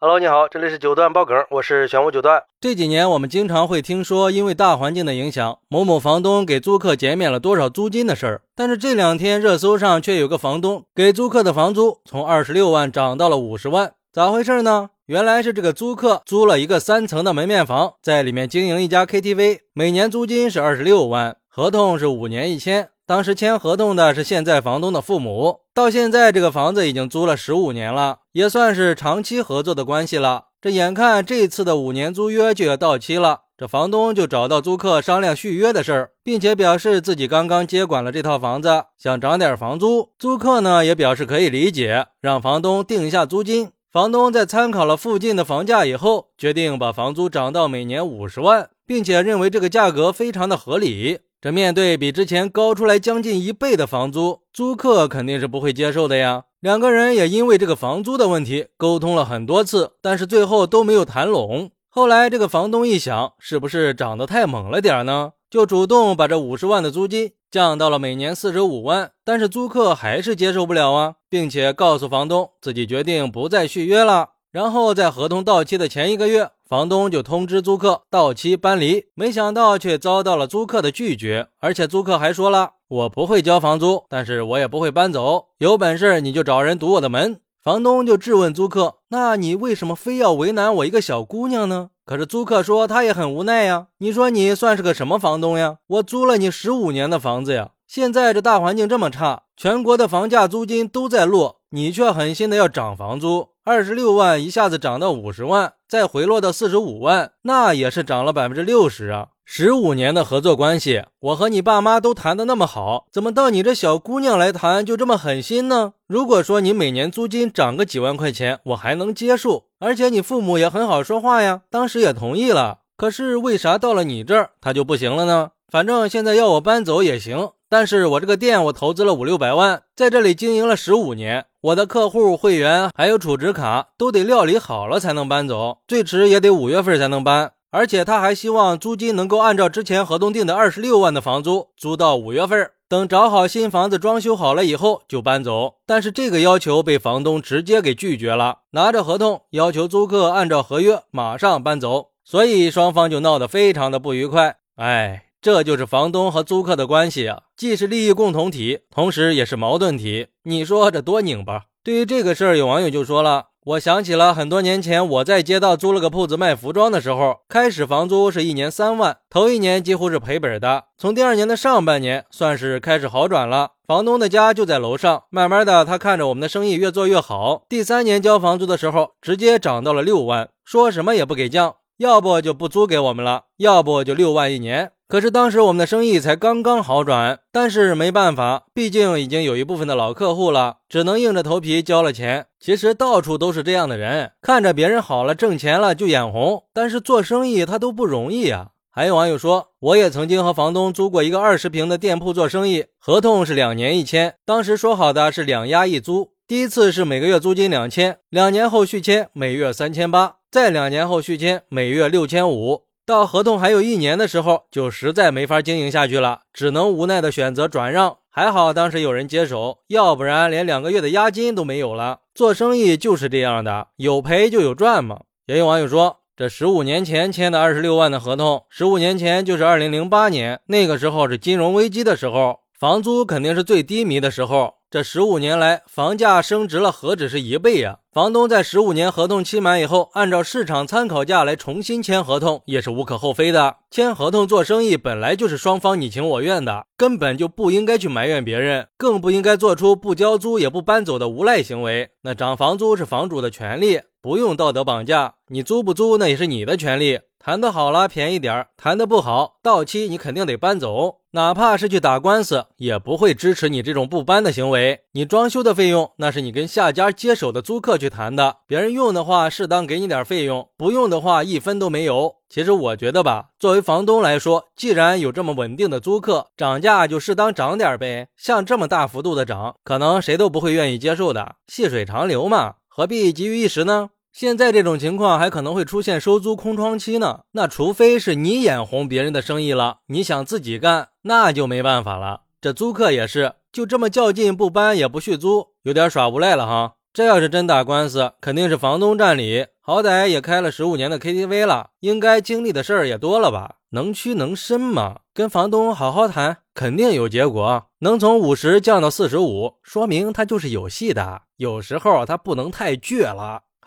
[0.00, 2.44] Hello，你好，这里是九段爆梗，我是玄武九段。
[2.60, 8.42] 这几年我们经常会听说，因为大环境的影响，某某房东给租客减免了多少租金的事儿。
[8.54, 14.90] 但是这两天热搜上却有个房东给租客的房租从二十六万涨到了五十万，咋回事呢？
[15.06, 22.90] 原来是这个租客租了一个三层的门面房，在里面经营一家 KTV，每年租金是二十六万，合同是五年一签。
[23.08, 30.48] 当时签合同的是现在房东的父母，到现在这个房子已经租了十五年了，也算是长期合作的关系了。
[30.60, 40.10] 这眼看这次的五年租约就要到期了，这房东就找到租客商量续约的事儿，并且表示自己刚刚接管了这套房子，想涨点房租。
[40.18, 43.70] 租客呢也表示可以理解，让房东定一下租金。
[43.90, 51.20] 房东在参考了附近的房价以后，决定把房租涨到每年五十万，并且认为这个价格非常的合理。
[51.40, 56.46] 这面对比之前高出来将近一倍的房租，租客肯定是不会接受的呀。
[56.58, 61.70] 两个人也因为这个房租的问题沟通了很多次，但是最后都没有谈拢。
[61.88, 65.34] 后来这个房东一想，是不是涨得太猛了点呢？
[65.48, 69.12] 就主动把这五十万的租金降到了每年四十五万。
[69.24, 74.30] 但是租客还是接受不了啊，并且告诉房东自己决定不再续约了。
[74.50, 76.50] 然后在合同到期的前一个月。
[76.68, 95.78] 房东就通知租客到期搬离，没想到却遭到了租客的拒绝，而且租客还说了：“我不会交房租，但是我也不会搬走，有本事你就找人堵我的门。”房东就质问租客：“那你为什么非要为难我一个小姑娘呢？”可是租客说他也很无奈呀，你说你算是个什么房东呀？
[95.86, 103.48] 我租了你十五年的房子呀，现在这大环境这么差，全国的房价租金都在落，你却狠心的要涨房租。
[103.64, 109.28] 二十六万一下子涨到五十万，再回落到四十五万，那也是涨了百分之六十啊！
[109.46, 115.94] 十五年的合作关系，我和你爸妈都谈的那么好，怎么到你这小姑娘来谈就这么狠心呢？
[116.06, 122.80] 如果说你每年租金涨个几万块钱，我还能接受，而且你父母也很好说话呀，当时也同意了。
[122.98, 125.52] 可是为啥到了你这儿他就不行了呢？
[125.70, 127.50] 反正现在要我搬走也行。
[127.70, 137.52] 但是我这个店，我投资了五六百万，在这里经营了十五年，我的客户、会员还有储值卡都得料理好了才能搬走，最迟也得五月份才能搬。
[137.70, 145.74] 而且他还希望租金能够按照之前合同定的二十六万的房租租到五月份，等找好新房子、装修好了以后就搬走。
[145.84, 154.56] 但是这个要求被房东直接给拒绝了，拿着合同要求租客按照合约马上搬走，所以双方就闹得非常的不愉快。
[154.76, 155.27] 哎。
[155.48, 160.26] 这就是房东和租客的关系啊，既是利益共同体，同时也是矛盾体。
[160.42, 161.62] 你说这多拧巴？
[161.82, 170.84] 对于这个事儿，有网友就说了：“我想起了很多年前我在街道租了个铺子卖服装的时候，开始房租是一年三万，头一年几乎是赔本的。
[170.98, 177.62] 从第二年的上半年算是开始好转了，房东的家就在楼上，慢慢的他看着我们的生意越做越好。
[177.70, 192.44] 第三年交房租的时候，直接涨到了六万，说什么也不给降，要不就不租给我们了，要不就六万一年。”可是当时我们的生意才刚刚好转，但是没办法，毕竟已经有一部分的老客户了，只能硬着头皮交了钱。
[192.60, 198.72] 其实到处都是这样的人，看着别人好了，挣钱了就眼红，但是做生意他都不容易啊。
[198.90, 212.87] 还有网友说，我也曾经和房东租过一个二十平的店铺做生意，合同是两年一签，当时说好的是两押一租，第一次是每个月租金两千，两年后续签每月三千八，再两年后续签每月六千五。
[213.08, 218.18] 到合同还有一年的时候，就实在没法经营下去了，只能无奈的选择转让。
[218.28, 222.18] 还好当时有人接手，要不然连两个月的押金都没有了。
[222.34, 225.20] 做生意就是这样的，有赔就有赚嘛。
[225.46, 234.74] 也有网友说，这十五年前签的二十六万的合同，十五年前就是二零零八年，那个时候是金融危机的时候，房租肯定是最低迷的时候。
[234.88, 237.98] 这十五年来，房价升值了，何止是一倍呀？
[238.12, 243.78] 房东在十五年合同期满以后，按照市场参考价来重新签合同，也是无可厚非的。
[243.90, 252.10] 签合同做生意本来就是双方你情我愿的，根本就不应该去埋怨别人，更不应该做出不交租也不搬走的无赖行为。
[252.22, 255.34] 那涨房租是房主的权利，不用道德绑架。
[255.48, 257.18] 你租不租，那也是你的权利。
[257.38, 261.20] 谈得好了，便宜点儿；谈得不好，到期你肯定得搬走。
[261.30, 265.00] 哪怕是去打官司，也不会支持你这种不搬的行为。
[265.12, 268.56] 你装修的费用，那是你跟下家接手的租客去谈的。
[268.66, 272.36] 别人用的话，适当给你点费用；不用的话，一分都没有。
[272.48, 278.28] 其实我觉得吧，作为房东来说，既然有这么稳定的租客，涨价就适当涨点呗。
[278.36, 281.54] 像这么大幅度的涨，可能谁都不会愿意接受的。
[281.68, 284.10] 细水长流嘛，何必急于一时呢？
[284.32, 292.42] 现在这种情况还可能会出现收租空窗期呢，那除非是你眼红别人的生意了，你想自己干，那就没办法了。
[292.60, 296.94] 这租客也是，就这么较劲不搬也不续租，有点耍无赖了哈。
[297.12, 299.66] 这要是真打官司，肯定是房东占理。
[299.80, 303.76] 好歹也开了十五年的 KTV 了，应该经历的事儿也多了吧？
[303.90, 305.20] 能屈能伸嘛？
[305.32, 307.86] 跟房东好好谈，肯定有结果。
[308.00, 311.42] 能从五十降到四十五，说明他就是有戏的。
[311.56, 313.62] 有时候他不能太倔了。